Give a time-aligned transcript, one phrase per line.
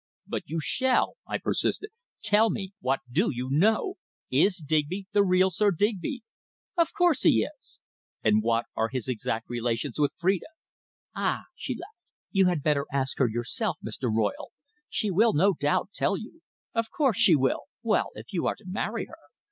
[0.25, 1.91] "But you shall!" I persisted.
[2.23, 3.97] "Tell me what do you know?
[4.31, 6.23] Is Digby the real Sir Digby?"
[6.75, 7.77] "Of course he is!"
[8.23, 10.47] "And what are his exact relations with Phrida?"
[11.13, 12.01] "Ah!" she laughed.
[12.31, 14.09] "You had better ask her yourself, Mr.
[14.11, 14.49] Royle.
[14.89, 16.41] She will, no doubt, tell you.
[16.73, 19.19] Of course, she will well, if you are to marry her.